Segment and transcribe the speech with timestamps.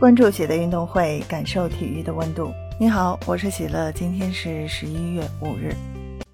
[0.00, 2.52] 关注喜乐运动会，感受体育的温度。
[2.80, 5.72] 你好，我是喜乐，今天是十一月五日。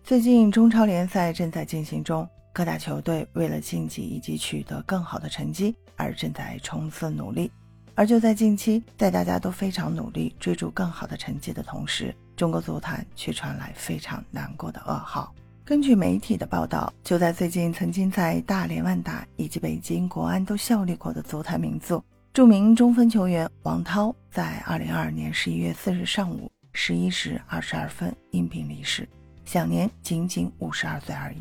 [0.02, 7.53] 最近中超联赛正在进行中，各大球队为了晋级以及取得更好的成绩而正在冲刺努力。
[7.94, 15.33] 而就在近期，在大家都非常努力追逐更好的成绩的同时，中国足坛却传来非常难过的噩耗。
[15.67, 22.02] 根据媒体的报道，就在最近，曾经在大连万达以及北京国安都效力过的足坛名宿。
[22.33, 29.06] 著名中锋球员王涛在二零二二年十一月四日上午十一时二十二分因病离世，
[29.45, 31.38] 享年仅仅五十二岁而已。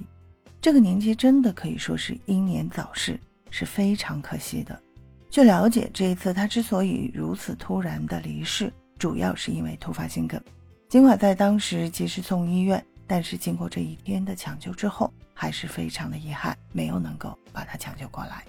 [0.60, 3.20] 这个年纪真的可以说是英年早逝，
[3.52, 4.82] 是非常可惜的。
[5.30, 10.41] 据了解，这一次他之所以如此突然的离世，主要是因为突发心梗。
[10.90, 18.44] 尽管在当时及时送医院，但是经过这一天的抢救之后，还是非常的遗憾，没有能够把他抢救过来。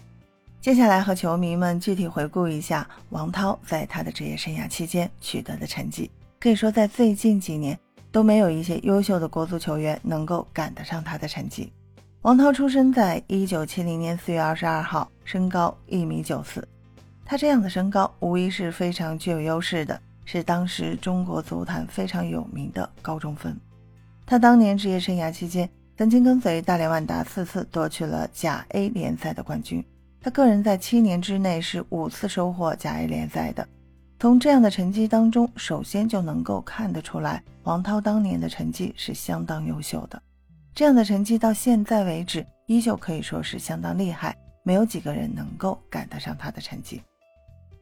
[0.60, 6.11] 接下来和球迷们具体回顾一下王涛在他的职业生涯期间取得的成绩。
[6.39, 7.78] 可以说，在最近几年
[8.12, 11.72] 都没有一些优秀的国足球员能够赶得上他的成绩。
[12.20, 16.66] 王涛出生在一九七零年四月二十二号，身高一米九四。
[17.25, 23.56] 他这样的身高无疑是非常具有优势的，是当时中国足坛非常有名的高中锋。
[24.27, 29.83] 他当年职业生涯期间，曾经跟随大连万达四次夺取了甲 A 联赛的冠军。
[30.22, 33.66] 他个人在七年之内是五次收获甲 A 联赛的，
[34.18, 40.20] 从这样的成绩当中，首先就能够看得出来，王涛当年的成绩是相当优秀的。
[40.74, 47.00] 这样的成绩到现在为止，依旧可以说是相当厉害，没有几个人能够赶得上他的成绩。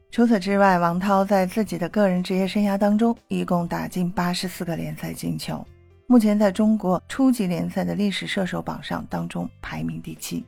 [0.09, 5.63] 除此之外，王涛在自己的个人职业生涯当中，一共打进八十四个联赛进球，
[6.07, 10.45] 目前在中国初级联赛的历史射手榜上当中排名第七。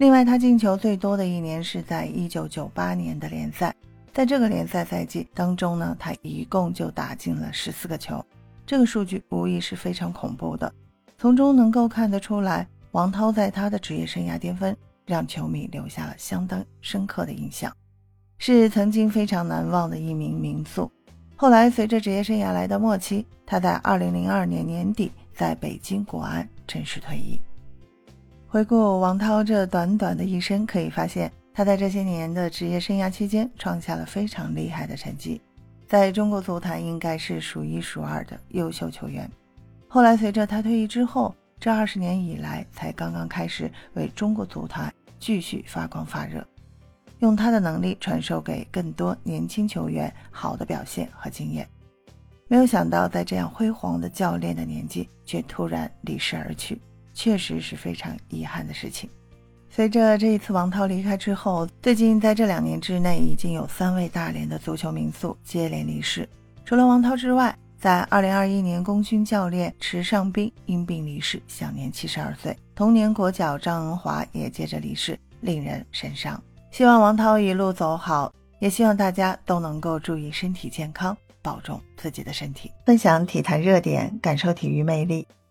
[0.00, 3.76] 另外，他进球最多的一年是在一九九八年的联赛，
[4.14, 8.24] 在这个联赛赛季当中呢，他一共就打进了十四个球，
[8.64, 10.72] 这个数据无疑是非常恐怖的。
[11.18, 17.70] 从中能够看得出来，王涛在他的职业生涯巅峰，让球迷留下了相当深刻的印象，
[18.38, 20.90] 是曾经非常难忘的一名名宿。
[21.36, 27.38] 后来，随着职业生涯来到末期，他在二零零二年年底在北京国安正式退役。
[28.52, 35.40] 回顾王涛这短短的一生，可以发现他在这些年的职业生涯期间创下了非常厉害的成绩，
[35.86, 39.30] 在中国足坛应该是数一数二的优秀球员。
[39.86, 46.44] 后来随着他退役之后，这二十年以来才刚刚开始为中国足坛继续发光发热，
[47.20, 51.64] 用他的能力传授给更多年轻球员好的表现和经验。
[52.48, 56.76] 没有想到，在这样辉煌的教练的年纪，却突然离世而去。
[57.20, 59.10] 确实是非常遗憾的事情。
[59.68, 66.26] 随着这一次王涛离开之后，最近在这两年之内，已经有三位大连的足球名宿接连离世。
[66.64, 72.56] 除了王涛之外，在2021年，功勋教练池尚斌因病离世，享年72岁。
[72.74, 76.42] 同年，国脚张恩华也接着离世，令人神伤。
[76.70, 82.72] 希望王涛一路走好，也希望大家都能够注意身体健康，保重自己的身体。
[82.86, 85.28] 分享体坛热点，感受体育魅力。